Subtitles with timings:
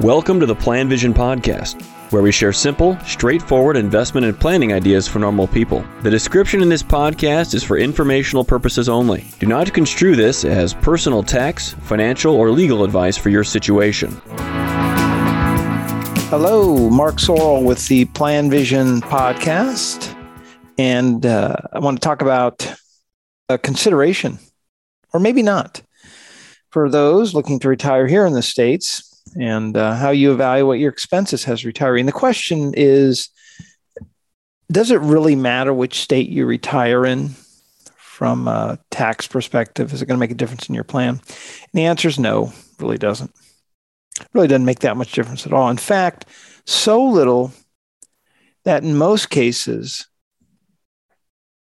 [0.00, 5.18] Welcome to the PlanVision Podcast, where we share simple, straightforward investment and planning ideas for
[5.18, 5.84] normal people.
[6.00, 9.26] The description in this podcast is for informational purposes only.
[9.40, 14.22] Do not construe this as personal tax, financial, or legal advice for your situation.
[16.30, 20.16] Hello, Mark Zoril with the PlanVision Podcast.
[20.78, 22.74] And uh, I want to talk about
[23.50, 24.38] a consideration,
[25.12, 25.82] or maybe not,
[26.70, 30.90] for those looking to retire here in the States and uh, how you evaluate your
[30.90, 32.06] expenses as retiring.
[32.06, 33.28] The question is
[34.70, 37.30] Does it really matter which state you retire in
[37.96, 39.92] from a tax perspective?
[39.92, 41.08] Is it going to make a difference in your plan?
[41.10, 41.20] And
[41.72, 43.32] the answer is no, really doesn't.
[44.34, 45.70] Really doesn't make that much difference at all.
[45.70, 46.26] In fact,
[46.66, 47.52] so little
[48.64, 50.06] that in most cases,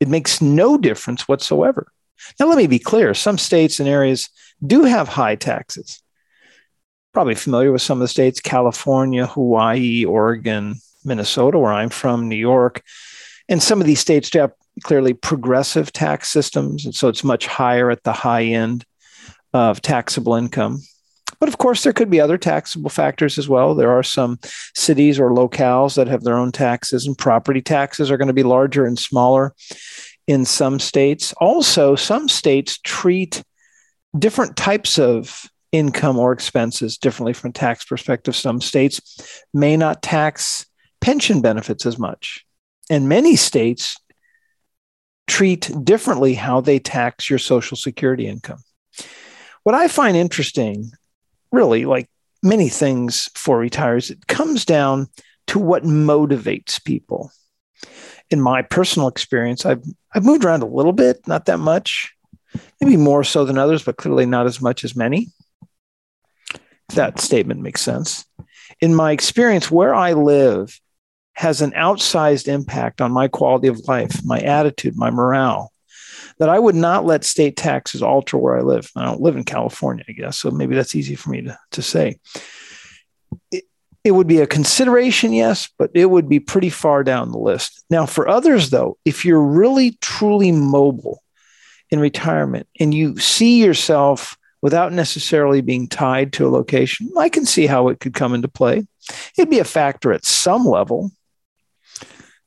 [0.00, 1.92] it makes no difference whatsoever.
[2.40, 4.28] Now, let me be clear some states and areas
[4.64, 6.02] do have high taxes
[7.12, 12.36] probably familiar with some of the states California, Hawaii, Oregon, Minnesota, where I'm from, New
[12.36, 12.82] York.
[13.48, 16.84] And some of these states have clearly progressive tax systems.
[16.84, 18.84] And so it's much higher at the high end
[19.52, 20.80] of taxable income.
[21.40, 23.74] But of course, there could be other taxable factors as well.
[23.74, 24.38] There are some
[24.74, 28.42] cities or locales that have their own taxes, and property taxes are going to be
[28.42, 29.54] larger and smaller
[30.26, 31.32] in some states.
[31.34, 33.42] Also, some states treat
[34.18, 38.34] different types of income or expenses differently from tax perspective.
[38.34, 40.66] Some states may not tax
[41.00, 42.44] pension benefits as much.
[42.90, 43.96] And many states
[45.26, 48.58] treat differently how they tax your Social Security income.
[49.62, 50.90] What I find interesting,
[51.52, 52.08] really, like
[52.42, 55.08] many things for retirees, it comes down
[55.48, 57.30] to what motivates people.
[58.30, 59.82] In my personal experience, I've,
[60.14, 62.14] I've moved around a little bit, not that much,
[62.80, 65.28] maybe more so than others, but clearly not as much as many
[66.94, 68.24] that statement makes sense.
[68.80, 70.80] In my experience, where I live
[71.34, 75.72] has an outsized impact on my quality of life, my attitude, my morale,
[76.38, 78.90] that I would not let state taxes alter where I live.
[78.96, 81.82] I don't live in California, I guess, so maybe that's easy for me to, to
[81.82, 82.18] say.
[83.50, 83.64] It,
[84.04, 87.84] it would be a consideration, yes, but it would be pretty far down the list.
[87.90, 91.22] Now, for others, though, if you're really truly mobile
[91.90, 97.46] in retirement and you see yourself without necessarily being tied to a location, I can
[97.46, 98.86] see how it could come into play.
[99.36, 101.12] It'd be a factor at some level.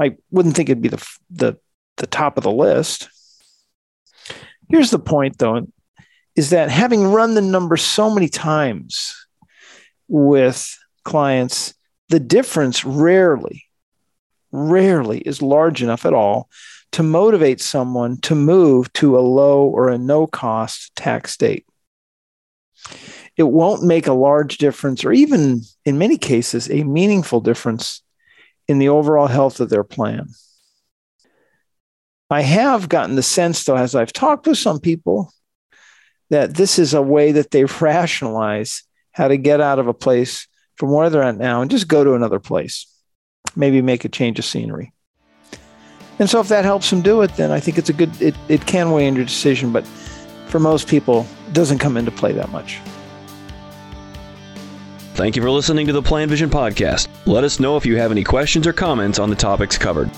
[0.00, 1.54] I wouldn't think it'd be the, the,
[1.96, 3.08] the top of the list.
[4.68, 5.66] Here's the point, though,
[6.36, 9.14] is that having run the number so many times
[10.08, 11.74] with clients,
[12.08, 13.64] the difference rarely,
[14.50, 16.48] rarely is large enough at all
[16.92, 21.66] to motivate someone to move to a low or a no cost tax state
[23.36, 28.02] it won't make a large difference, or even in many cases, a meaningful difference
[28.68, 30.28] in the overall health of their plan.
[32.30, 35.32] I have gotten the sense, though, as I've talked with some people,
[36.30, 40.48] that this is a way that they rationalize how to get out of a place
[40.76, 42.86] from where they're at now and just go to another place,
[43.54, 44.92] maybe make a change of scenery.
[46.18, 48.34] And so, if that helps them do it, then I think it's a good, it,
[48.48, 49.72] it can weigh in your decision.
[49.72, 49.84] But
[50.54, 52.78] for most people, doesn't come into play that much.
[55.14, 57.08] Thank you for listening to the PlanVision Podcast.
[57.26, 60.08] Let us know if you have any questions or comments on the topics covered.